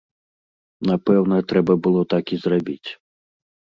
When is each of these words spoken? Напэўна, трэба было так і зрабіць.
Напэўна, 0.91 1.37
трэба 1.53 1.73
было 1.89 2.01
так 2.15 2.25
і 2.37 2.41
зрабіць. 2.47 2.89